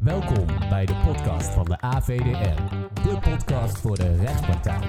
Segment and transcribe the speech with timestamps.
[0.00, 2.62] Welkom bij de podcast van de AVDR,
[3.02, 4.84] de podcast voor de rechtspraktijk.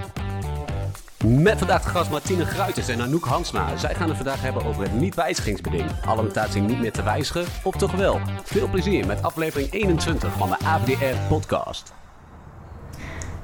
[1.25, 3.77] Met vandaag de gast Martine Gruiters en Anouk Hansma.
[3.77, 5.89] Zij gaan het vandaag hebben over het niet-wijzigingsbeding.
[6.05, 8.19] Alimentatie niet meer te wijzigen, of toch wel?
[8.43, 11.93] Veel plezier met aflevering 21 van de AVDR-podcast.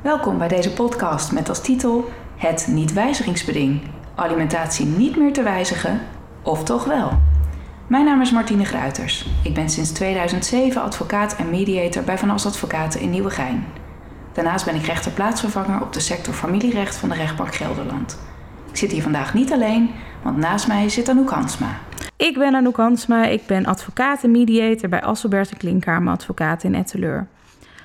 [0.01, 3.81] Welkom bij deze podcast met als titel Het niet-wijzigingsbeding.
[4.15, 6.01] Alimentatie niet meer te wijzigen,
[6.41, 7.11] of toch wel?
[7.87, 9.25] Mijn naam is Martine Gruiters.
[9.43, 13.65] Ik ben sinds 2007 advocaat en mediator bij Van As Advocaten in Nieuwegein.
[14.33, 18.19] Daarnaast ben ik rechterplaatsvervanger op de sector familierecht van de rechtbank Gelderland.
[18.69, 19.89] Ik zit hier vandaag niet alleen,
[20.23, 21.79] want naast mij zit Anouk Hansma.
[22.15, 26.79] Ik ben Anouk Hansma, ik ben advocaat en mediator bij Asselbert en Klinkhamer Advocaten in
[26.79, 27.27] Etteleur.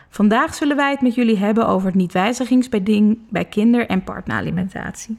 [0.08, 5.18] Vandaag zullen wij het met jullie hebben over het niet-wijzigingsbeding bij kinder- en partneralimentatie.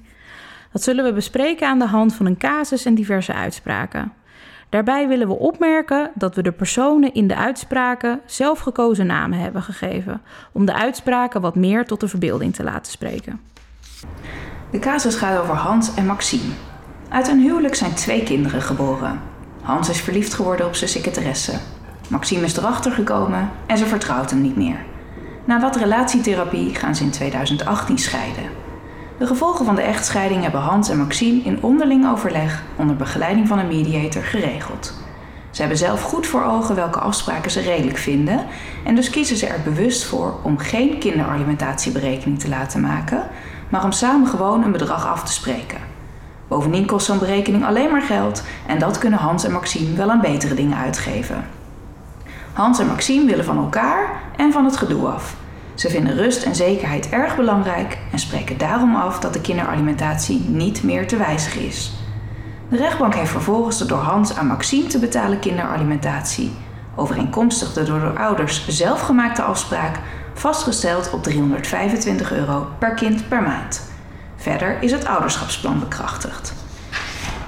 [0.71, 4.13] Dat zullen we bespreken aan de hand van een casus en diverse uitspraken.
[4.73, 9.61] Daarbij willen we opmerken dat we de personen in de uitspraken zelf gekozen namen hebben
[9.61, 13.39] gegeven, om de uitspraken wat meer tot de verbeelding te laten spreken.
[14.71, 16.53] De casus gaat over Hans en Maxime.
[17.09, 19.21] Uit een huwelijk zijn twee kinderen geboren.
[19.61, 21.59] Hans is verliefd geworden op zijn secretaresse.
[22.09, 24.85] Maxime is erachter gekomen en ze vertrouwt hem niet meer.
[25.45, 28.62] Na wat relatietherapie gaan ze in 2018 scheiden.
[29.17, 33.59] De gevolgen van de echtscheiding hebben Hans en Maxime in onderling overleg onder begeleiding van
[33.59, 34.93] een mediator geregeld.
[35.51, 38.45] Ze hebben zelf goed voor ogen welke afspraken ze redelijk vinden
[38.85, 43.27] en dus kiezen ze er bewust voor om geen kinderalimentatieberekening te laten maken,
[43.69, 45.77] maar om samen gewoon een bedrag af te spreken.
[46.47, 50.21] Bovendien kost zo'n berekening alleen maar geld en dat kunnen Hans en Maxime wel aan
[50.21, 51.45] betere dingen uitgeven.
[52.53, 55.35] Hans en Maxime willen van elkaar en van het gedoe af.
[55.75, 60.83] Ze vinden rust en zekerheid erg belangrijk en spreken daarom af dat de kinderalimentatie niet
[60.83, 61.93] meer te wijzigen is.
[62.69, 66.51] De rechtbank heeft vervolgens de door Hans aan Maxime te betalen kinderalimentatie,
[66.95, 69.99] overeenkomstig de door de ouders zelf gemaakte afspraak,
[70.33, 73.91] vastgesteld op 325 euro per kind per maand.
[74.35, 76.53] Verder is het ouderschapsplan bekrachtigd.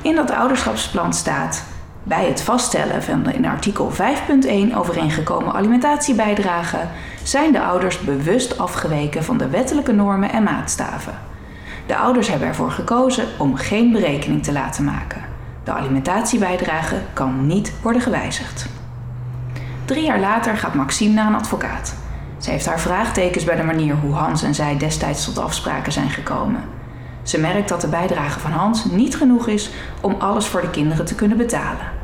[0.01, 1.63] In dat ouderschapsplan staat
[2.03, 6.89] bij het vaststellen van de in artikel 5.1 overeengekomen alimentatiebijdragen
[7.27, 11.13] zijn de ouders bewust afgeweken van de wettelijke normen en maatstaven.
[11.85, 15.21] De ouders hebben ervoor gekozen om geen berekening te laten maken.
[15.63, 18.65] De alimentatiebijdrage kan niet worden gewijzigd.
[19.85, 21.95] Drie jaar later gaat Maxime naar een advocaat.
[22.37, 26.09] Ze heeft haar vraagtekens bij de manier hoe Hans en zij destijds tot afspraken zijn
[26.09, 26.63] gekomen.
[27.23, 29.69] Ze merkt dat de bijdrage van Hans niet genoeg is
[30.01, 32.03] om alles voor de kinderen te kunnen betalen.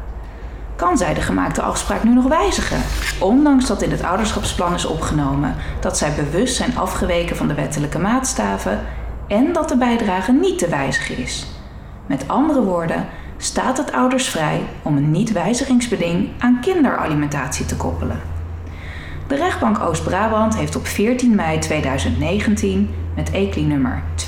[0.81, 2.81] Kan zij de gemaakte afspraak nu nog wijzigen,
[3.19, 7.99] ondanks dat in het ouderschapsplan is opgenomen dat zij bewust zijn afgeweken van de wettelijke
[7.99, 8.79] maatstaven
[9.27, 11.47] en dat de bijdrage niet te wijzigen is?
[12.05, 13.05] Met andere woorden,
[13.37, 18.19] staat het ouders vrij om een niet-wijzigingsbeding aan kinderalimentatie te koppelen.
[19.27, 24.25] De rechtbank Oost-Brabant heeft op 14 mei 2019 met ECLI-nummer 2019-2811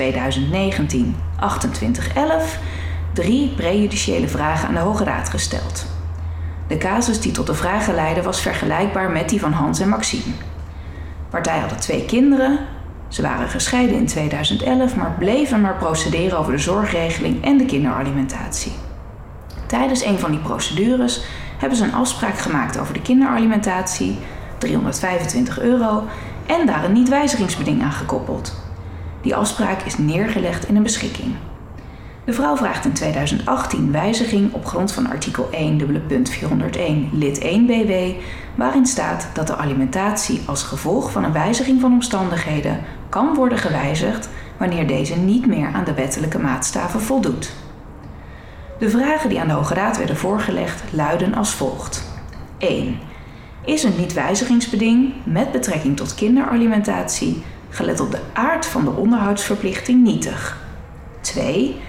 [3.13, 5.92] drie prejudiciële vragen aan de Hoge Raad gesteld.
[6.67, 10.33] De casus die tot de vragen leidde was vergelijkbaar met die van Hans en Maxime.
[11.29, 12.59] Partijen hadden twee kinderen.
[13.07, 18.71] Ze waren gescheiden in 2011, maar bleven maar procederen over de zorgregeling en de kinderalimentatie.
[19.67, 21.23] Tijdens een van die procedures
[21.57, 24.17] hebben ze een afspraak gemaakt over de kinderalimentatie,
[24.57, 26.03] 325 euro,
[26.45, 28.55] en daar een niet-wijzigingsbeding aan gekoppeld.
[29.21, 31.35] Die afspraak is neergelegd in een beschikking.
[32.25, 37.65] De vrouw vraagt in 2018 wijziging op grond van artikel 1 punt 401 lid 1
[37.65, 37.91] BW,
[38.55, 42.79] waarin staat dat de alimentatie als gevolg van een wijziging van omstandigheden
[43.09, 47.53] kan worden gewijzigd wanneer deze niet meer aan de wettelijke maatstaven voldoet.
[48.79, 52.03] De vragen die aan de Hoge Raad werden voorgelegd luiden als volgt.
[52.57, 52.99] 1.
[53.65, 60.57] Is een niet-wijzigingsbeding met betrekking tot kinderalimentatie, gelet op de aard van de onderhoudsverplichting, nietig?
[61.21, 61.81] 2.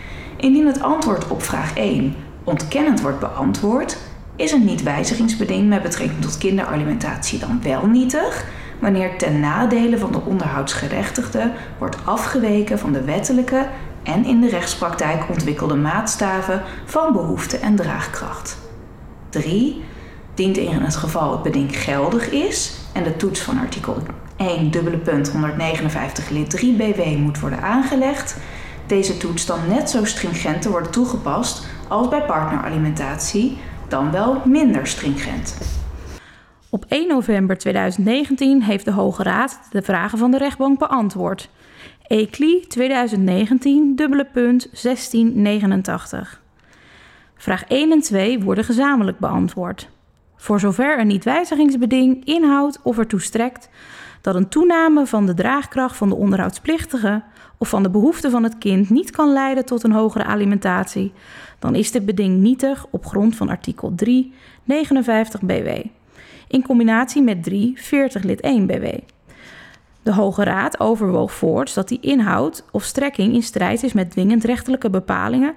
[0.44, 3.96] Indien het antwoord op vraag 1 ontkennend wordt beantwoord,
[4.36, 8.44] is een niet-wijzigingsbeding met betrekking tot kinderalimentatie dan wel nietig,
[8.80, 13.68] wanneer ten nadele van de onderhoudsgerechtigde wordt afgeweken van de wettelijke
[14.02, 18.58] en in de rechtspraktijk ontwikkelde maatstaven van behoefte en draagkracht.
[19.28, 19.84] 3.
[20.34, 24.02] Dient in het geval het beding geldig is en de toets van artikel
[24.36, 28.36] 1 dubbele punt 159 lid 3 BW moet worden aangelegd,
[28.86, 33.58] deze toets dan net zo stringent te worden toegepast als bij partneralimentatie,
[33.88, 35.58] dan wel minder stringent.
[36.70, 41.50] Op 1 november 2019 heeft de Hoge Raad de vragen van de rechtbank beantwoord.
[42.06, 46.42] ECLI 2019, dubbele punt 1689.
[47.36, 49.88] Vraag 1 en 2 worden gezamenlijk beantwoord.
[50.36, 53.68] voor zover een niet-wijzigingsbeding inhoudt of ertoe strekt
[54.20, 57.22] dat een toename van de draagkracht van de onderhoudsplictige
[57.58, 61.12] of van de behoeften van het kind niet kan leiden tot een hogere alimentatie,
[61.58, 64.32] dan is dit beding nietig op grond van artikel 3,
[64.64, 65.68] 59 BW,
[66.48, 68.86] in combinatie met 3, 40 lid 1 BW.
[70.02, 74.44] De Hoge Raad overwoog voorts dat die inhoud of strekking in strijd is met dwingend
[74.44, 75.54] rechtelijke bepalingen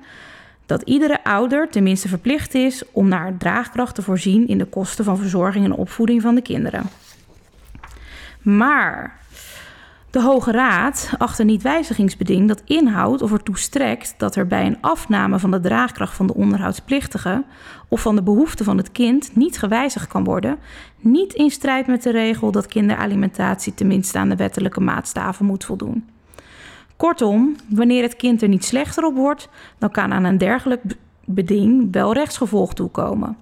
[0.68, 5.18] dat iedere ouder tenminste verplicht is om naar draagkracht te voorzien in de kosten van
[5.18, 6.84] verzorging en opvoeding van de kinderen.
[8.42, 9.20] Maar
[10.10, 14.82] de Hoge Raad acht een niet-wijzigingsbeding dat inhoudt of ertoe strekt dat er bij een
[14.82, 17.44] afname van de draagkracht van de onderhoudsplictige
[17.88, 20.58] of van de behoeften van het kind niet gewijzigd kan worden,
[21.00, 26.10] niet in strijd met de regel dat kinderalimentatie tenminste aan de wettelijke maatstaven moet voldoen.
[26.98, 30.82] Kortom, wanneer het kind er niet slechter op wordt, dan kan aan een dergelijk
[31.26, 33.38] beding wel rechtsgevolg toekomen.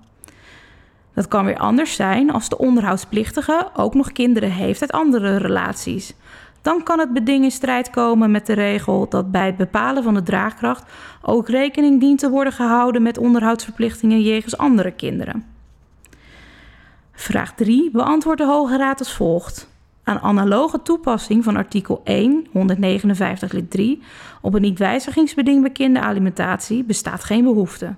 [1.13, 6.15] Dat kan weer anders zijn als de onderhoudsplictige ook nog kinderen heeft uit andere relaties.
[6.65, 10.13] Dan kan het beding in strijd komen met de regel dat bij het bepalen van
[10.13, 10.91] de draagkracht
[11.21, 15.45] ook rekening dient te worden gehouden met onderhoudsverplichtingen jegens andere kinderen.
[17.11, 19.69] Vraag 3 beantwoordt de Hoge Raad als volgt.
[20.03, 24.01] Aan analoge toepassing van artikel 1, 159 lid 3
[24.41, 27.95] op een niet-wijzigingsbeding bij kinderalimentatie bestaat geen behoefte.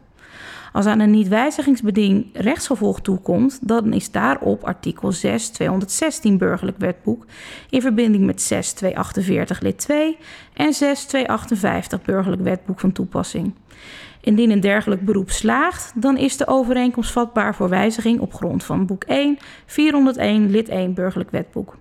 [0.72, 7.26] Als aan een niet-wijzigingsbeding rechtsgevolg toekomt, dan is daarop artikel 6 216 burgerlijk wetboek
[7.70, 10.18] in verbinding met 6 248 lid 2
[10.54, 13.54] en 6 258 burgerlijk wetboek van toepassing.
[14.22, 18.86] Indien een dergelijk beroep slaagt, dan is de overeenkomst vatbaar voor wijziging op grond van
[18.86, 21.76] boek 1 401 lid 1 burgerlijk wetboek.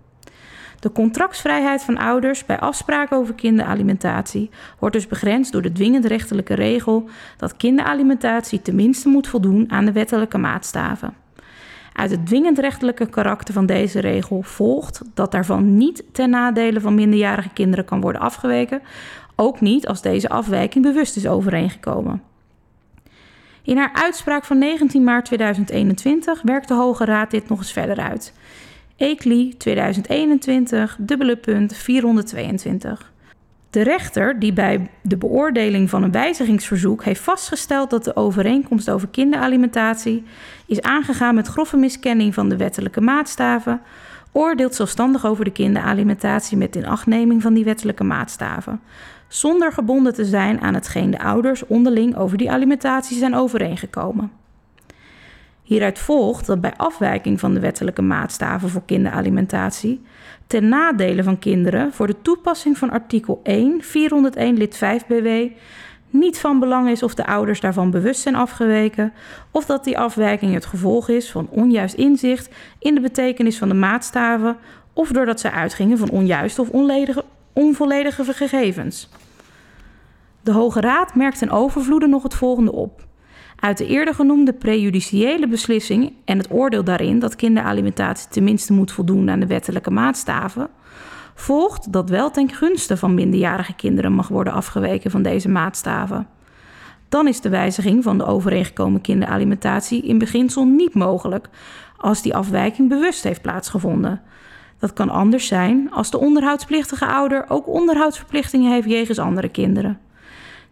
[0.87, 6.55] De contractsvrijheid van ouders bij afspraken over kinderalimentatie wordt dus begrensd door de dwingend rechtelijke
[6.55, 11.15] regel dat kinderalimentatie tenminste moet voldoen aan de wettelijke maatstaven.
[11.93, 16.95] Uit het dwingend rechtelijke karakter van deze regel volgt dat daarvan niet ten nadele van
[16.95, 18.83] minderjarige kinderen kan worden afgeweken,
[19.37, 22.23] ook niet als deze afwijking bewust is overeengekomen.
[23.63, 27.99] In haar uitspraak van 19 maart 2021 werkt de Hoge Raad dit nog eens verder
[27.99, 28.33] uit.
[28.97, 33.13] ECLI 2021, dubbele punt 422.
[33.71, 39.09] De rechter die bij de beoordeling van een wijzigingsverzoek heeft vastgesteld dat de overeenkomst over
[39.09, 40.25] kinderalimentatie
[40.67, 43.81] is aangegaan met grove miskenning van de wettelijke maatstaven,
[44.33, 48.81] oordeelt zelfstandig over de kinderalimentatie met inachtneming van die wettelijke maatstaven,
[49.29, 54.31] zonder gebonden te zijn aan hetgeen de ouders onderling over die alimentatie zijn overeengekomen.
[55.67, 60.03] Hieruit volgt dat bij afwijking van de wettelijke maatstaven voor kinderalimentatie
[60.47, 65.29] ten nadele van kinderen voor de toepassing van artikel 1 401 lid 5 BW
[66.11, 69.13] niet van belang is of de ouders daarvan bewust zijn afgeweken
[69.51, 73.75] of dat die afwijking het gevolg is van onjuist inzicht in de betekenis van de
[73.75, 74.57] maatstaven
[74.93, 76.71] of doordat zij uitgingen van onjuiste of
[77.53, 79.09] onvolledige gegevens.
[80.43, 83.05] De Hoge Raad merkt ten overvloede nog het volgende op.
[83.57, 89.31] Uit de eerder genoemde prejudiciële beslissing en het oordeel daarin dat kinderalimentatie tenminste moet voldoen
[89.31, 90.69] aan de wettelijke maatstaven,
[91.35, 96.27] volgt dat wel ten gunste van minderjarige kinderen mag worden afgeweken van deze maatstaven.
[97.09, 101.49] Dan is de wijziging van de overeengekomen kinderalimentatie in beginsel niet mogelijk
[101.97, 104.23] als die afwijking bewust heeft plaatsgevonden.
[104.79, 109.99] Dat kan anders zijn als de onderhoudsplichtige ouder ook onderhoudsverplichtingen heeft jegens andere kinderen.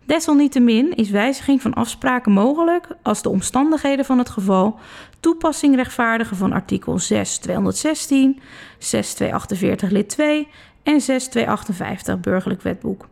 [0.07, 4.79] Desalniettemin is wijziging van afspraken mogelijk als de omstandigheden van het geval
[5.21, 8.41] toepassing rechtvaardigen van artikel 6 216,
[8.79, 10.49] 6 248 lid 2
[10.83, 13.09] en 6 258 burgerlijk wetboek.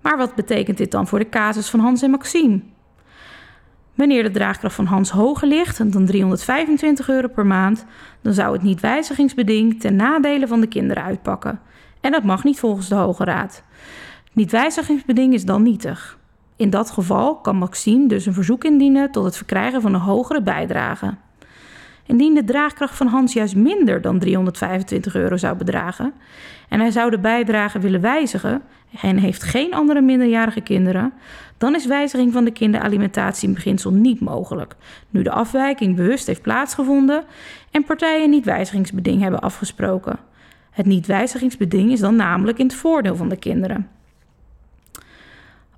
[0.00, 2.60] Maar wat betekent dit dan voor de casus van Hans en Maxime?
[3.94, 7.84] Wanneer de draagkracht van Hans hoger ligt dan 325 euro per maand,
[8.22, 11.60] dan zou het niet wijzigingsbeding ten nadele van de kinderen uitpakken.
[12.00, 13.62] En dat mag niet volgens de Hoge Raad.
[14.32, 16.18] Niet-wijzigingsbeding is dan nietig.
[16.56, 20.42] In dat geval kan Maxime dus een verzoek indienen tot het verkrijgen van een hogere
[20.42, 21.14] bijdrage.
[22.06, 26.12] Indien de draagkracht van Hans juist minder dan 325 euro zou bedragen
[26.68, 28.62] en hij zou de bijdrage willen wijzigen
[29.00, 31.12] en heeft geen andere minderjarige kinderen,
[31.58, 34.76] dan is wijziging van de kinderalimentatie in beginsel niet mogelijk,
[35.10, 37.24] nu de afwijking bewust heeft plaatsgevonden
[37.70, 40.18] en partijen niet wijzigingsbeding hebben afgesproken.
[40.70, 43.88] Het niet-wijzigingsbeding is dan namelijk in het voordeel van de kinderen.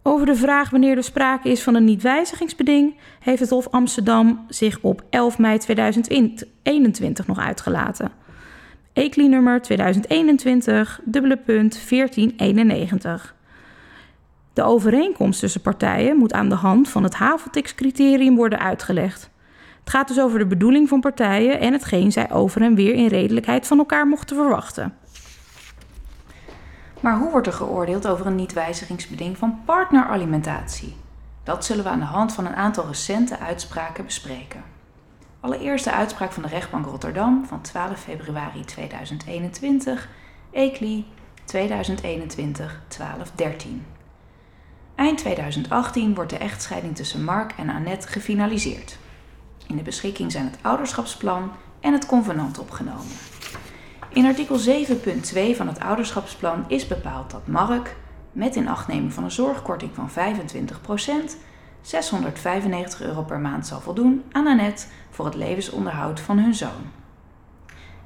[0.03, 4.79] Over de vraag wanneer er sprake is van een niet-wijzigingsbeding heeft het Hof Amsterdam zich
[4.81, 8.11] op 11 mei 2021 nog uitgelaten.
[8.93, 13.35] ECLI nummer 2021, dubbele punt 1491.
[14.53, 19.31] De overeenkomst tussen partijen moet aan de hand van het Haveltix-criterium worden uitgelegd.
[19.81, 23.07] Het gaat dus over de bedoeling van partijen en hetgeen zij over en weer in
[23.07, 24.95] redelijkheid van elkaar mochten verwachten.
[27.03, 30.97] Maar hoe wordt er geoordeeld over een niet-wijzigingsbeding van partneralimentatie?
[31.43, 34.63] Dat zullen we aan de hand van een aantal recente uitspraken bespreken.
[35.41, 40.09] Allereerst de uitspraak van de rechtbank Rotterdam van 12 februari 2021,
[40.51, 41.07] ECLI
[41.45, 43.87] 2021 1213.
[44.95, 48.99] Eind 2018 wordt de echtscheiding tussen Mark en Annette gefinaliseerd.
[49.67, 53.17] In de beschikking zijn het ouderschapsplan en het convenant opgenomen.
[54.15, 57.97] In artikel 7.2 van het ouderschapsplan is bepaald dat Mark,
[58.33, 60.15] met inachtneming van een zorgkorting van 25%,
[61.81, 66.91] 695 euro per maand zal voldoen aan Annette voor het levensonderhoud van hun zoon.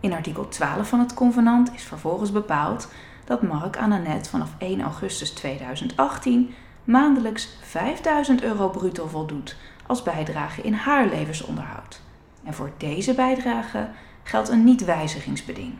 [0.00, 2.88] In artikel 12 van het convenant is vervolgens bepaald
[3.24, 10.62] dat Mark aan Annette vanaf 1 augustus 2018 maandelijks 5000 euro bruto voldoet als bijdrage
[10.62, 12.00] in haar levensonderhoud.
[12.44, 13.88] En voor deze bijdrage
[14.22, 15.74] geldt een niet-wijzigingsbeding.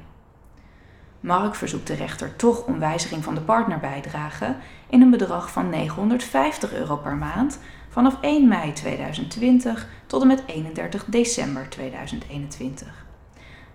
[1.26, 4.56] Mark verzoekt de rechter toch om wijziging van de partnerbijdrage
[4.88, 10.42] in een bedrag van 950 euro per maand vanaf 1 mei 2020 tot en met
[10.46, 13.06] 31 december 2021.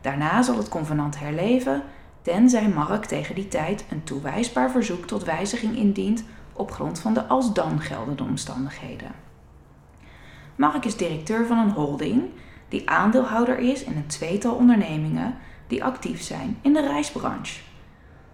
[0.02, 1.84] Daarna zal het convenant herleven,
[2.22, 7.26] tenzij Mark tegen die tijd een toewijsbaar verzoek tot wijziging indient op grond van de
[7.26, 9.12] als dan geldende omstandigheden.
[10.56, 12.24] Mark is directeur van een holding
[12.70, 15.36] die aandeelhouder is in een tweetal ondernemingen
[15.72, 17.62] die actief zijn in de reisbranche.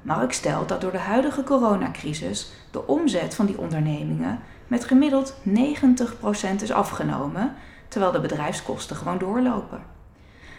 [0.01, 6.62] Mark stelt dat door de huidige coronacrisis de omzet van die ondernemingen met gemiddeld 90%
[6.62, 7.53] is afgenomen,
[7.88, 9.82] terwijl de bedrijfskosten gewoon doorlopen.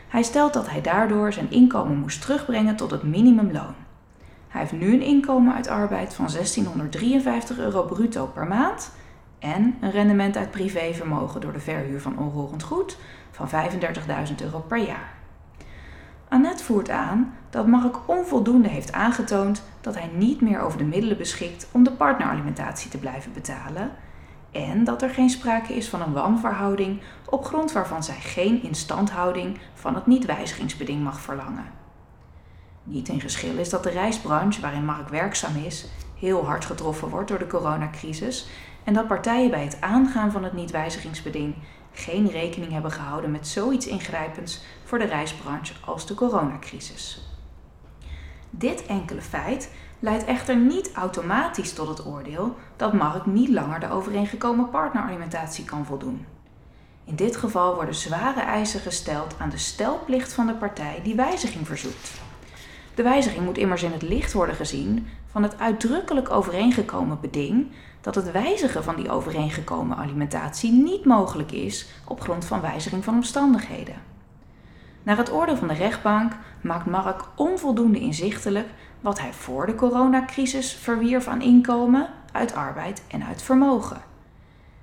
[0.09, 3.75] Hij stelt dat hij daardoor zijn inkomen moest terugbrengen tot het minimumloon.
[4.49, 8.91] Hij heeft nu een inkomen uit arbeid van 1653 euro bruto per maand
[9.39, 12.97] en een rendement uit privévermogen door de verhuur van onroerend goed
[13.31, 15.18] van 35.000 euro per jaar.
[16.29, 21.17] Annette voert aan dat Mark onvoldoende heeft aangetoond dat hij niet meer over de middelen
[21.17, 23.91] beschikt om de partneralimentatie te blijven betalen
[24.53, 29.59] en dat er geen sprake is van een wanverhouding op grond waarvan zij geen instandhouding
[29.75, 31.65] van het niet-wijzigingsbeding mag verlangen.
[32.83, 35.87] Niet in geschil is dat de reisbranche waarin Mark werkzaam is
[36.19, 38.49] heel hard getroffen wordt door de coronacrisis
[38.85, 41.55] en dat partijen bij het aangaan van het niet-wijzigingsbeding
[41.99, 47.29] geen rekening hebben gehouden met zoiets ingrijpends voor de reisbranche als de coronacrisis.
[48.51, 53.91] Dit enkele feit leidt echter niet automatisch tot het oordeel dat Mark niet langer de
[53.91, 56.27] overeengekomen partneralimentatie kan voldoen.
[57.05, 61.67] In dit geval worden zware eisen gesteld aan de stelplicht van de partij die wijziging
[61.67, 62.11] verzoekt.
[62.95, 68.15] De wijziging moet immers in het licht worden gezien van het uitdrukkelijk overeengekomen beding dat
[68.15, 73.95] het wijzigen van die overeengekomen alimentatie niet mogelijk is op grond van wijziging van omstandigheden.
[75.03, 78.69] Naar het oordeel van de rechtbank maakt Mark onvoldoende inzichtelijk
[79.01, 84.01] wat hij voor de coronacrisis verwierf aan inkomen, uit arbeid en uit vermogen.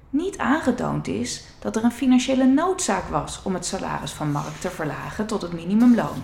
[0.10, 4.70] Niet aangetoond is dat er een financiële noodzaak was om het salaris van Mark te
[4.70, 6.24] verlagen tot het minimumloon.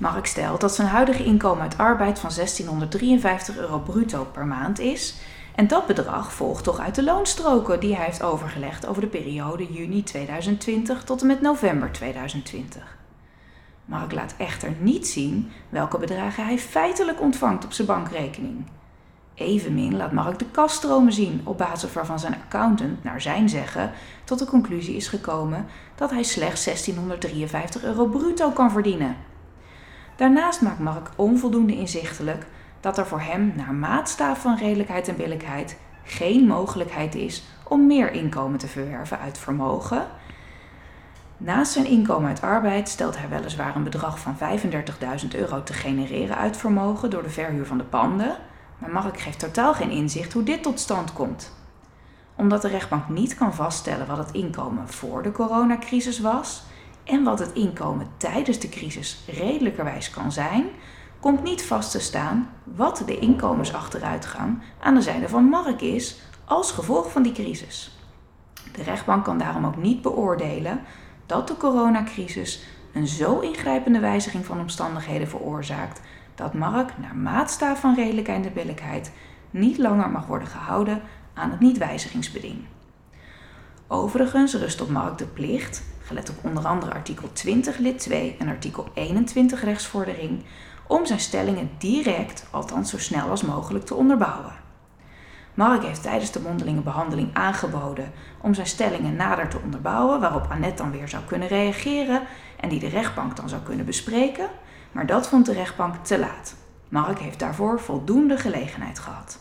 [0.00, 5.14] Mark stelt dat zijn huidige inkomen uit arbeid van 1653 euro bruto per maand is.
[5.54, 9.72] En dat bedrag volgt toch uit de loonstroken die hij heeft overgelegd over de periode
[9.72, 12.96] juni 2020 tot en met november 2020.
[13.84, 18.64] Mark laat echter niet zien welke bedragen hij feitelijk ontvangt op zijn bankrekening.
[19.34, 23.92] Evenmin laat Mark de kaststromen zien op basis waarvan zijn accountant, naar zijn zeggen,
[24.24, 29.16] tot de conclusie is gekomen dat hij slechts 1653 euro bruto kan verdienen.
[30.20, 32.46] Daarnaast maakt Mark onvoldoende inzichtelijk
[32.80, 38.12] dat er voor hem naar maatstaaf van redelijkheid en billijkheid geen mogelijkheid is om meer
[38.12, 40.06] inkomen te verwerven uit vermogen.
[41.36, 44.36] Naast zijn inkomen uit arbeid stelt hij weliswaar een bedrag van
[45.22, 48.36] 35.000 euro te genereren uit vermogen door de verhuur van de panden,
[48.78, 51.52] maar Mark geeft totaal geen inzicht hoe dit tot stand komt.
[52.36, 56.62] Omdat de rechtbank niet kan vaststellen wat het inkomen voor de coronacrisis was,
[57.10, 60.66] en wat het inkomen tijdens de crisis redelijkerwijs kan zijn,
[61.20, 66.72] komt niet vast te staan wat de inkomensachteruitgang aan de zijde van Mark is als
[66.72, 67.98] gevolg van die crisis.
[68.72, 70.80] De rechtbank kan daarom ook niet beoordelen
[71.26, 72.62] dat de coronacrisis
[72.92, 76.00] een zo ingrijpende wijziging van omstandigheden veroorzaakt
[76.34, 79.12] dat Mark naar maatstaaf van redelijkheid en billijkheid
[79.50, 81.02] niet langer mag worden gehouden
[81.34, 82.64] aan het niet-wijzigingsbeding.
[83.86, 88.48] Overigens rust op Mark de plicht gelet op onder andere artikel 20 lid 2 en
[88.48, 90.44] artikel 21 rechtsvordering,
[90.86, 94.52] om zijn stellingen direct, althans zo snel als mogelijk, te onderbouwen.
[95.54, 100.82] Mark heeft tijdens de mondelinge behandeling aangeboden om zijn stellingen nader te onderbouwen, waarop Annette
[100.82, 102.22] dan weer zou kunnen reageren
[102.60, 104.48] en die de rechtbank dan zou kunnen bespreken,
[104.92, 106.54] maar dat vond de rechtbank te laat.
[106.88, 109.38] Mark heeft daarvoor voldoende gelegenheid gehad.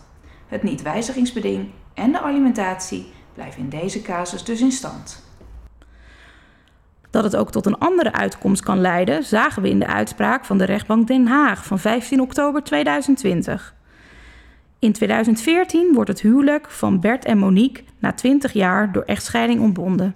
[0.47, 5.28] Het niet-wijzigingsbeding en de alimentatie blijven in deze casus dus in stand.
[7.09, 10.57] Dat het ook tot een andere uitkomst kan leiden, zagen we in de uitspraak van
[10.57, 13.73] de rechtbank Den Haag van 15 oktober 2020.
[14.79, 20.15] In 2014 wordt het huwelijk van Bert en Monique na 20 jaar door echtscheiding ontbonden.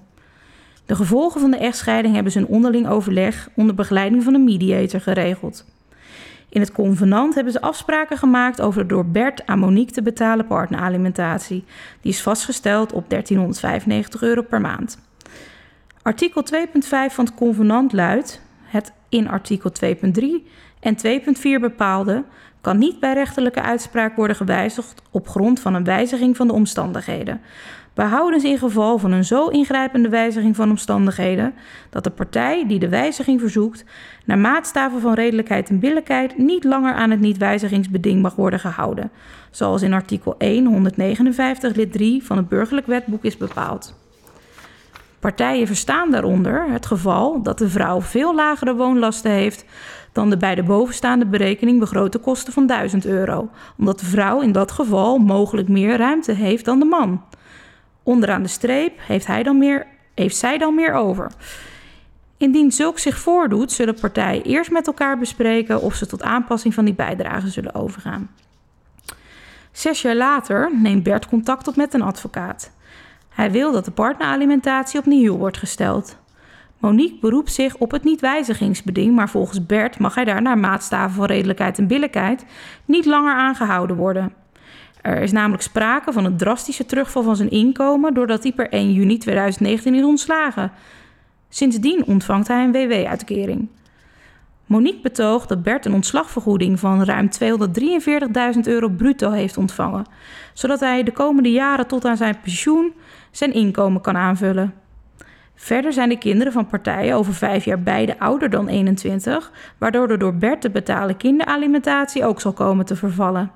[0.86, 5.02] De gevolgen van de echtscheiding hebben ze een onderling overleg onder begeleiding van een mediator
[5.02, 5.66] geregeld.
[6.50, 10.48] In het convenant hebben ze afspraken gemaakt over de door Bert aan Monique te betalen
[10.48, 11.64] partneralimentatie.
[12.02, 14.98] Die is vastgesteld op 1395 euro per maand.
[16.04, 19.92] Artikel 2.5 van het convenant luidt: het in artikel 2.3
[20.80, 22.24] en 2.4 bepaalde
[22.62, 27.42] kan niet bij rechterlijke uitspraak worden gewijzigd op grond van een wijziging van de omstandigheden.
[27.94, 31.54] Behoudens in geval van een zo ingrijpende wijziging van omstandigheden
[31.90, 33.86] dat de partij die de wijziging verzoekt,
[34.26, 39.12] naar maatstaven van redelijkheid en billijkheid niet langer aan het niet-wijzigingsbeding mag worden gehouden,
[39.52, 44.03] zoals in artikel 1 159 lid 3 van het Burgerlijk Wetboek is bepaald.
[45.24, 49.66] Partijen verstaan daaronder het geval dat de vrouw veel lagere woonlasten heeft
[50.12, 54.52] dan de bij de bovenstaande berekening begrote kosten van 1000 euro, omdat de vrouw in
[54.52, 57.24] dat geval mogelijk meer ruimte heeft dan de man.
[58.04, 61.32] Onderaan de streep heeft, hij dan meer, heeft zij dan meer over.
[62.38, 66.86] Indien zulks zich voordoet, zullen partijen eerst met elkaar bespreken of ze tot aanpassing van
[66.86, 68.30] die bijdrage zullen overgaan.
[69.72, 72.72] Zes jaar later neemt Bert contact op met een advocaat.
[73.34, 76.18] Hij wil dat de partneralimentatie opnieuw wordt gesteld.
[76.78, 81.26] Monique beroept zich op het niet-wijzigingsbeding, maar volgens Bert mag hij daar naar maatstaven van
[81.26, 82.46] redelijkheid en billijkheid
[82.86, 84.34] niet langer aangehouden worden.
[85.02, 88.94] Er is namelijk sprake van een drastische terugval van zijn inkomen doordat hij per 1
[88.94, 90.72] juni 2019 is ontslagen.
[91.50, 93.70] Sindsdien ontvangt hij een WW-uitkering.
[94.66, 97.30] Monique betoogt dat Bert een ontslagvergoeding van ruim
[98.56, 100.06] 243.000 euro bruto heeft ontvangen,
[100.54, 102.94] zodat hij de komende jaren tot aan zijn pensioen
[103.36, 104.74] zijn inkomen kan aanvullen.
[105.56, 110.18] Verder zijn de kinderen van partijen over vijf jaar beide ouder dan 21, waardoor de
[110.18, 113.52] door Bert te betalen kinderalimentatie ook zal komen te vervallen.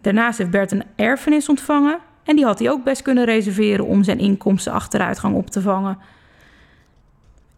[0.00, 4.04] Daarnaast heeft Bert een erfenis ontvangen en die had hij ook best kunnen reserveren om
[4.04, 5.98] zijn inkomstenachteruitgang op te vangen.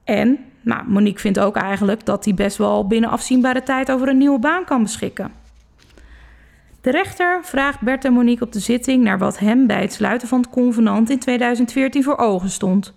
[0.05, 4.19] En nou, Monique vindt ook eigenlijk dat hij best wel binnen afzienbare tijd over een
[4.19, 5.42] nieuwe baan kan beschikken.
[6.83, 10.29] De rechter vraagt Bert en Monique op de zitting naar wat hem bij het sluiten
[10.29, 12.95] van het convenant in 2014 voor ogen stond.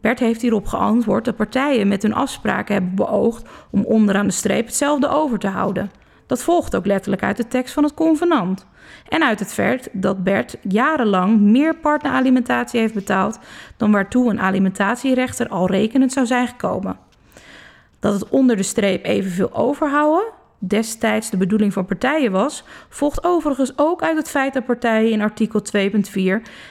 [0.00, 4.66] Bert heeft hierop geantwoord dat partijen met hun afspraken hebben beoogd om onderaan de streep
[4.66, 5.90] hetzelfde over te houden.
[6.26, 8.66] Dat volgt ook letterlijk uit de tekst van het convenant.
[9.08, 13.38] En uit het feit dat Bert jarenlang meer partneralimentatie heeft betaald
[13.76, 16.98] dan waartoe een alimentatierechter al rekenend zou zijn gekomen.
[18.00, 23.72] Dat het onder de streep evenveel overhouden destijds de bedoeling van partijen was, volgt overigens
[23.76, 25.82] ook uit het feit dat partijen in artikel 2.4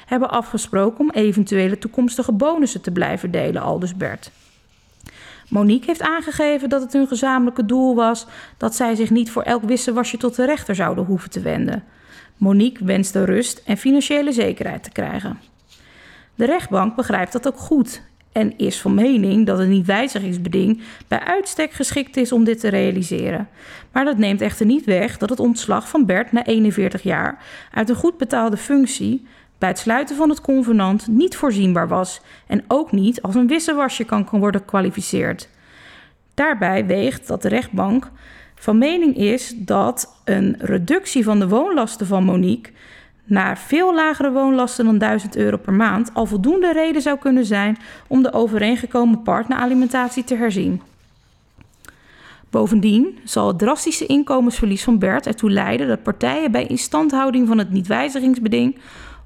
[0.06, 4.32] hebben afgesproken om eventuele toekomstige bonussen te blijven delen, aldus Bert.
[5.50, 9.63] Monique heeft aangegeven dat het hun gezamenlijke doel was dat zij zich niet voor elk
[9.63, 11.84] wisselwasje tot de rechter zouden hoeven te wenden.
[12.38, 15.39] Monique wenste rust en financiële zekerheid te krijgen.
[16.36, 18.02] De rechtbank begrijpt dat ook goed
[18.36, 23.48] en is van mening dat het niet-wijzigingsbeding bij uitstek geschikt is om dit te realiseren.
[23.91, 27.38] Maar dat neemt echter niet weg dat het ontslag van Bert na 41 jaar
[27.71, 29.26] uit een goed betaalde functie
[29.58, 34.04] bij het sluiten van het convenant niet voorzienbaar was en ook niet als een wisselwasje
[34.04, 35.50] kan worden gekwalificeerd.
[36.34, 38.12] Daarbij weegt dat de rechtbank
[38.56, 42.71] van mening is dat een reductie van de woonlasten van Monique
[43.25, 47.77] naar veel lagere woonlasten dan 1000 euro per maand al voldoende reden zou kunnen zijn
[48.07, 50.81] om de overeengekomen partneralimentatie te herzien.
[52.49, 57.71] Bovendien zal het drastische inkomensverlies van Bert ertoe leiden dat partijen bij instandhouding van het
[57.71, 58.77] niet-wijzigingsbeding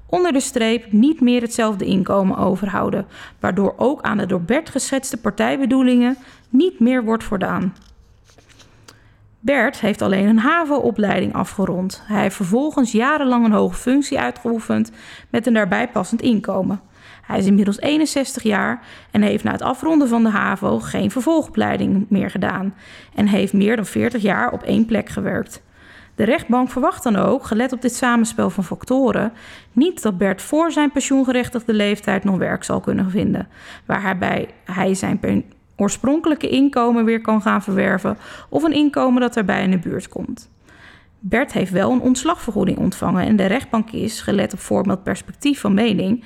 [0.06, 3.06] onder de streep niet meer hetzelfde inkomen overhouden,
[3.40, 6.16] waardoor ook aan de door Bert geschetste partijbedoelingen
[6.48, 7.74] niet meer wordt voldaan.
[9.42, 12.02] Bert heeft alleen een HAVO-opleiding afgerond.
[12.06, 14.90] Hij heeft vervolgens jarenlang een hoge functie uitgeoefend
[15.30, 16.80] met een daarbij passend inkomen.
[17.22, 22.06] Hij is inmiddels 61 jaar en heeft na het afronden van de HAVO geen vervolgopleiding
[22.08, 22.74] meer gedaan
[23.14, 25.62] en heeft meer dan 40 jaar op één plek gewerkt.
[26.14, 29.32] De rechtbank verwacht dan ook, gelet op dit samenspel van factoren,
[29.72, 33.48] niet dat Bert voor zijn pensioengerechtigde leeftijd nog werk zal kunnen vinden,
[33.86, 35.20] waarbij hij zijn
[35.80, 40.50] oorspronkelijke inkomen weer kan gaan verwerven of een inkomen dat erbij in de buurt komt.
[41.18, 45.74] Bert heeft wel een ontslagvergoeding ontvangen en de rechtbank is, gelet op voorbeeld perspectief van
[45.74, 46.24] mening,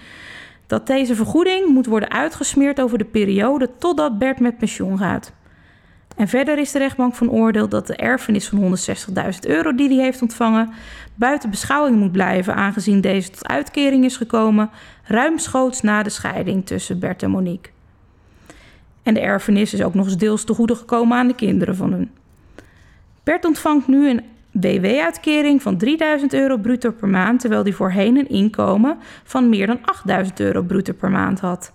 [0.66, 5.32] dat deze vergoeding moet worden uitgesmeerd over de periode totdat Bert met pensioen gaat.
[6.16, 10.04] En verder is de rechtbank van oordeel dat de erfenis van 160.000 euro die hij
[10.04, 10.72] heeft ontvangen
[11.14, 14.70] buiten beschouwing moet blijven, aangezien deze tot uitkering is gekomen
[15.04, 17.73] ruimschoots na de scheiding tussen Bert en Monique.
[19.04, 21.92] En de erfenis is ook nog eens deels te goede gekomen aan de kinderen van
[21.92, 22.10] hun.
[23.22, 28.28] Bert ontvangt nu een WW-uitkering van 3000 euro bruto per maand, terwijl hij voorheen een
[28.28, 31.72] inkomen van meer dan 8000 euro bruto per maand had.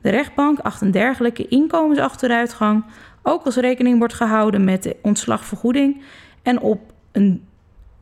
[0.00, 2.84] De rechtbank acht een dergelijke inkomensachteruitgang
[3.22, 6.02] ook als rekening wordt gehouden met de ontslagvergoeding
[6.42, 7.44] en op een,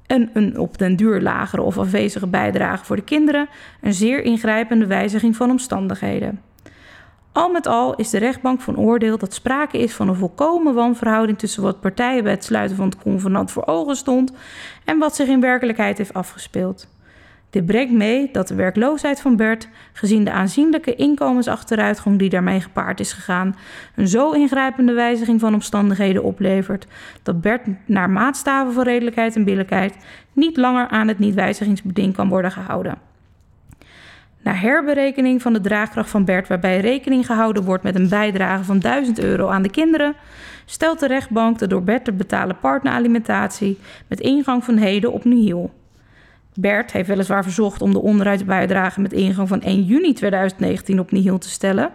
[0.07, 3.49] een, een op den duur lagere of afwezige bijdrage voor de kinderen
[3.81, 6.41] een zeer ingrijpende wijziging van omstandigheden.
[7.33, 11.39] Al met al is de rechtbank van oordeel dat sprake is van een volkomen wanverhouding
[11.39, 14.33] tussen wat partijen bij het sluiten van het convenant voor ogen stond
[14.85, 16.89] en wat zich in werkelijkheid heeft afgespeeld.
[17.51, 23.01] Dit brengt mee dat de werkloosheid van Bert, gezien de aanzienlijke inkomensachteruitgang die daarmee gepaard
[23.01, 23.57] is gegaan,
[23.97, 26.87] een zo ingrijpende wijziging van omstandigheden oplevert
[27.23, 29.97] dat Bert naar maatstaven van redelijkheid en billijkheid
[30.33, 33.10] niet langer aan het niet-wijzigingsbeding kan worden gehouden.
[34.43, 38.79] Na herberekening van de draagkracht van Bert, waarbij rekening gehouden wordt met een bijdrage van
[38.79, 40.15] 1000 euro aan de kinderen,
[40.65, 45.71] stelt de rechtbank de door Bert te betalen partneralimentatie met ingang van heden op nihil.
[46.55, 51.39] Bert heeft weliswaar verzocht om de onderhoudsbijdrage met ingang van 1 juni 2019 op nihil
[51.39, 51.91] te stellen.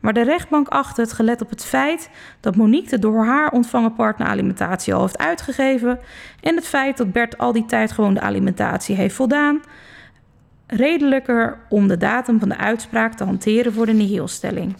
[0.00, 3.94] Maar de rechtbank acht het, gelet op het feit dat Monique de door haar ontvangen
[3.94, 5.98] partneralimentatie al heeft uitgegeven
[6.40, 9.60] en het feit dat Bert al die tijd gewoon de alimentatie heeft voldaan,
[10.66, 14.74] redelijker om de datum van de uitspraak te hanteren voor de nihilstelling.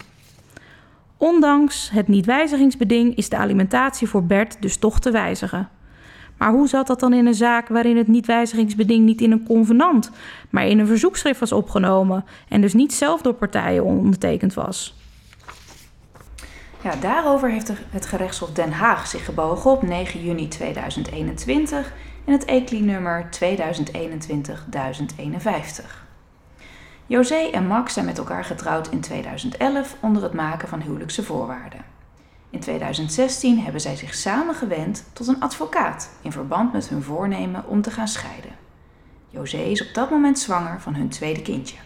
[1.16, 5.68] Ondanks het niet-wijzigingsbeding is de alimentatie voor Bert dus toch te wijzigen.
[6.38, 10.10] Maar hoe zat dat dan in een zaak waarin het niet-wijzigingsbeding niet in een convenant,
[10.50, 15.01] maar in een verzoekschrift was opgenomen en dus niet zelf door partijen ondertekend was?
[16.82, 21.92] Ja, daarover heeft het gerechtshof Den Haag zich gebogen op 9 juni 2021
[22.24, 23.28] in het ECLI-nummer 2021-1051.
[27.06, 31.84] José en Max zijn met elkaar getrouwd in 2011 onder het maken van huwelijkse voorwaarden.
[32.50, 37.66] In 2016 hebben zij zich samen gewend tot een advocaat in verband met hun voornemen
[37.66, 38.52] om te gaan scheiden.
[39.30, 41.76] José is op dat moment zwanger van hun tweede kindje.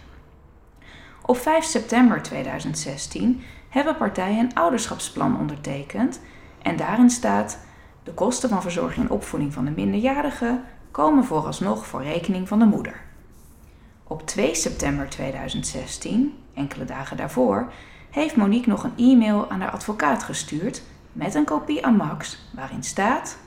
[1.22, 6.20] Op 5 september 2016 hebben partijen een ouderschapsplan ondertekend
[6.62, 7.58] en daarin staat:
[8.02, 12.64] de kosten van verzorging en opvoeding van de minderjarige komen vooralsnog voor rekening van de
[12.64, 13.00] moeder.
[14.04, 17.72] Op 2 september 2016, enkele dagen daarvoor,
[18.10, 22.82] heeft Monique nog een e-mail aan haar advocaat gestuurd met een kopie aan Max waarin
[22.82, 23.38] staat: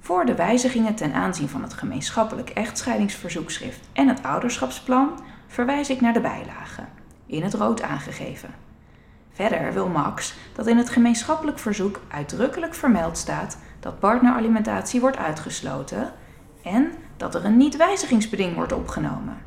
[0.00, 6.12] Voor de wijzigingen ten aanzien van het gemeenschappelijk echtscheidingsverzoekschrift en het ouderschapsplan verwijs ik naar
[6.12, 6.88] de bijlagen,
[7.26, 8.54] in het rood aangegeven.
[9.34, 16.12] Verder wil Max dat in het gemeenschappelijk verzoek uitdrukkelijk vermeld staat dat partneralimentatie wordt uitgesloten
[16.62, 19.38] en dat er een niet-wijzigingsbeding wordt opgenomen.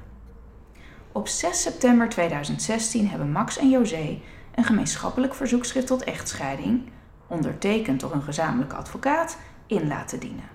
[1.11, 4.19] Op 6 september 2016 hebben Max en José
[4.55, 6.89] een gemeenschappelijk verzoekschrift tot echtscheiding,
[7.27, 10.49] ondertekend door een gezamenlijke advocaat, in laten dienen.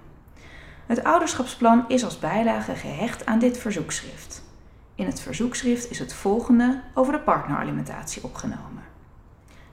[0.86, 4.42] Het ouderschapsplan is als bijlage gehecht aan dit verzoekschrift.
[4.94, 8.81] In het verzoekschrift is het volgende over de partneralimentatie opgenomen.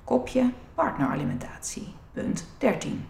[0.10, 3.06] Kopje partneralimentatie, punt 13.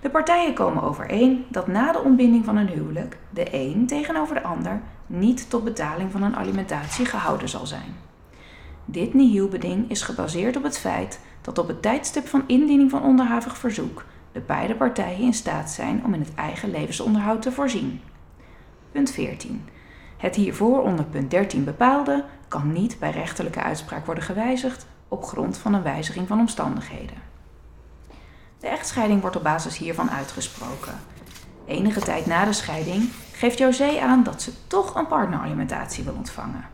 [0.00, 4.42] De partijen komen overeen dat na de ontbinding van een huwelijk de een tegenover de
[4.42, 7.96] ander niet tot betaling van een alimentatie gehouden zal zijn.
[8.84, 13.56] Dit nihilbeding is gebaseerd op het feit dat op het tijdstip van indiening van onderhavig
[13.56, 18.00] verzoek de beide partijen in staat zijn om in het eigen levensonderhoud te voorzien.
[18.92, 19.64] Punt 14.
[20.16, 25.56] Het hiervoor onder punt 13 bepaalde kan niet bij rechterlijke uitspraak worden gewijzigd op grond
[25.56, 27.16] van een wijziging van omstandigheden.
[28.60, 30.94] De echtscheiding wordt op basis hiervan uitgesproken.
[31.66, 36.64] Enige tijd na de scheiding geeft José aan dat ze toch een partneralimentatie wil ontvangen.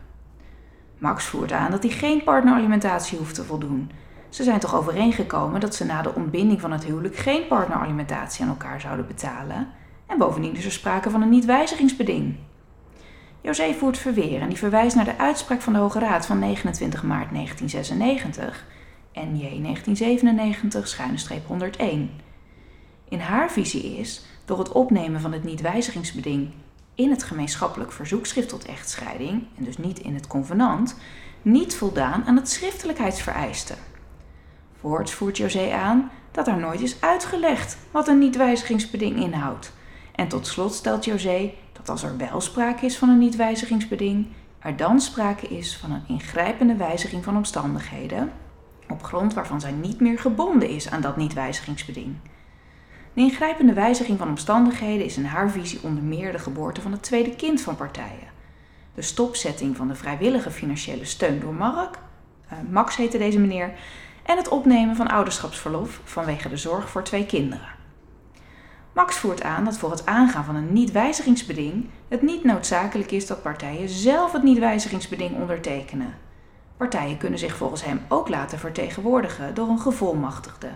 [0.97, 3.91] Max voert aan dat hij geen partneralimentatie hoeft te voldoen.
[4.29, 8.49] Ze zijn toch overeengekomen dat ze na de ontbinding van het huwelijk geen partneralimentatie aan
[8.49, 9.67] elkaar zouden betalen.
[10.05, 12.35] En bovendien is er sprake van een niet-wijzigingsbeding.
[13.41, 17.03] José voert verweer en die verwijst naar de uitspraak van de Hoge Raad van 29
[17.03, 18.65] maart 1996
[19.13, 19.75] NJ
[21.79, 22.21] 1997-101.
[23.09, 26.49] In haar visie is, door het opnemen van het niet-wijzigingsbeding
[26.95, 30.97] in het gemeenschappelijk verzoekschrift tot echtscheiding, en dus niet in het convenant,
[31.41, 33.73] niet voldaan aan het schriftelijkheidsvereiste.
[34.79, 39.73] Voorts voert José aan dat er nooit is uitgelegd wat een niet-wijzigingsbeding inhoudt
[40.15, 44.27] En tot slot stelt José dat als er wel sprake is van een niet-wijzigingsbeding,
[44.59, 48.31] er dan sprake is van een ingrijpende wijziging van omstandigheden,
[48.89, 52.15] op grond waarvan zij niet meer gebonden is aan dat niet-wijzigingsbeding.
[53.13, 57.03] De ingrijpende wijziging van omstandigheden is in haar visie onder meer de geboorte van het
[57.03, 58.27] tweede kind van partijen,
[58.95, 61.99] de stopzetting van de vrijwillige financiële steun door Mark,
[62.51, 63.73] uh, Max heette deze meneer,
[64.23, 67.79] en het opnemen van ouderschapsverlof vanwege de zorg voor twee kinderen.
[68.93, 73.41] Max voert aan dat voor het aangaan van een niet-wijzigingsbeding het niet noodzakelijk is dat
[73.41, 76.13] partijen zelf het niet-wijzigingsbeding ondertekenen.
[76.77, 80.69] Partijen kunnen zich volgens hem ook laten vertegenwoordigen door een gevolmachtigde.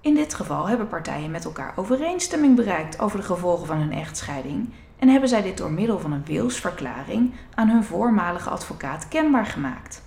[0.00, 4.72] In dit geval hebben partijen met elkaar overeenstemming bereikt over de gevolgen van hun echtscheiding
[4.98, 10.02] en hebben zij dit door middel van een wilsverklaring aan hun voormalige advocaat kenbaar gemaakt.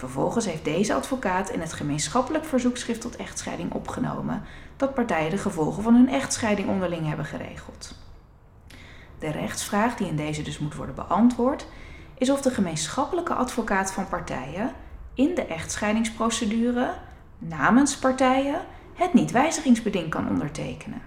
[0.00, 4.42] Vervolgens heeft deze advocaat in het gemeenschappelijk verzoekschrift tot echtscheiding opgenomen
[4.76, 7.94] dat partijen de gevolgen van hun echtscheiding onderling hebben geregeld.
[9.18, 11.66] De rechtsvraag die in deze dus moet worden beantwoord
[12.18, 14.72] is of de gemeenschappelijke advocaat van partijen
[15.14, 16.94] in de echtscheidingsprocedure
[17.38, 18.60] namens partijen
[18.94, 21.02] het niet-wijzigingsbeding kan ondertekenen.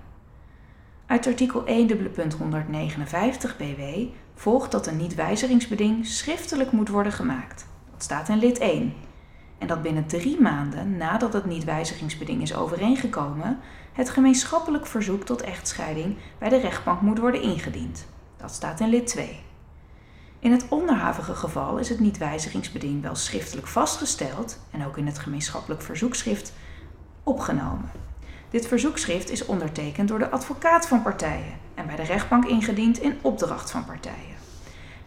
[1.06, 1.72] Uit artikel 1.159
[3.58, 3.82] BW
[4.36, 7.72] volgt dat een niet-wijzigingsbeding schriftelijk moet worden gemaakt.
[8.04, 8.94] Staat in lid 1.
[9.58, 13.60] En dat binnen drie maanden nadat het niet-wijzigingsbeding is overeengekomen,
[13.94, 18.06] het gemeenschappelijk verzoek tot echtscheiding bij de rechtbank moet worden ingediend.
[18.38, 19.40] Dat staat in lid 2.
[20.40, 25.82] In het onderhavige geval is het niet-wijzigingsbeding wel schriftelijk vastgesteld en ook in het gemeenschappelijk
[25.82, 26.54] verzoekschrift
[27.24, 27.92] opgenomen.
[28.50, 33.18] Dit verzoekschrift is ondertekend door de advocaat van partijen en bij de rechtbank ingediend in
[33.22, 34.33] opdracht van partijen.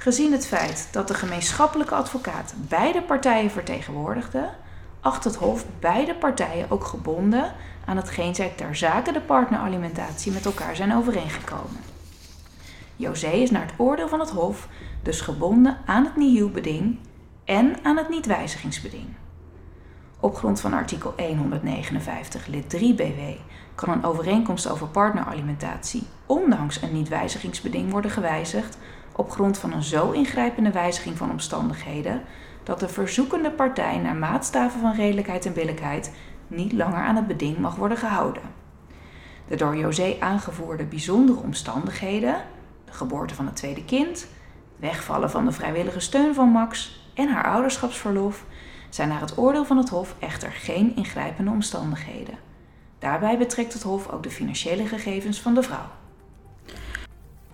[0.07, 4.49] Gezien het feit dat de gemeenschappelijke advocaat beide partijen vertegenwoordigde,
[5.01, 7.53] acht het Hof beide partijen ook gebonden
[7.85, 11.81] aan hetgeen zij ter zake de partneralimentatie met elkaar zijn overeengekomen.
[12.97, 14.69] José is naar het oordeel van het Hof
[15.03, 16.99] dus gebonden aan het nihilbeding
[17.45, 19.07] en aan het niet-wijzigingsbeding.
[20.21, 23.21] Op grond van artikel 159 lid 3 BW
[23.75, 28.79] kan een overeenkomst over partneralimentatie ondanks een niet-wijzigingsbeding worden gewijzigd
[29.17, 32.23] op grond van een zo ingrijpende wijziging van omstandigheden
[32.63, 36.13] dat de verzoekende partij naar maatstaven van redelijkheid en billijkheid
[36.47, 38.43] niet langer aan het beding mag worden gehouden.
[39.49, 42.35] De door José aangevoerde bijzondere omstandigheden,
[42.85, 44.27] de geboorte van het tweede kind,
[44.77, 48.45] wegvallen van de vrijwillige steun van Max en haar ouderschapsverlof,
[48.91, 52.39] zijn naar het oordeel van het Hof echter geen ingrijpende omstandigheden.
[52.99, 55.87] Daarbij betrekt het Hof ook de financiële gegevens van de vrouw.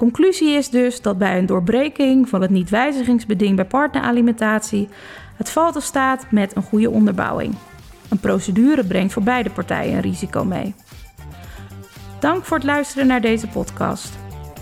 [0.03, 4.89] Conclusie is dus dat bij een doorbreking van het niet-wijzigingsbeding bij partneralimentatie
[5.37, 7.55] het valt of staat met een goede onderbouwing.
[8.09, 10.75] Een procedure brengt voor beide partijen een risico mee.
[12.21, 14.13] Dank voor het luisteren naar deze podcast.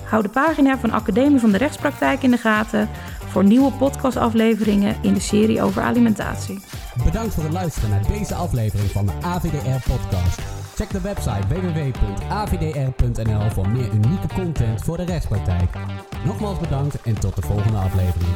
[0.05, 2.89] Hou de pagina van Academie van de Rechtspraktijk in de gaten
[3.31, 6.61] voor nieuwe podcastafleveringen in de serie over alimentatie.
[7.05, 10.41] Bedankt voor het luisteren naar deze aflevering van de AVDR-podcast.
[10.75, 15.71] Check de website www.avdr.nl voor meer unieke content voor de rechtspraktijk.
[16.25, 18.33] Nogmaals bedankt en tot de volgende aflevering.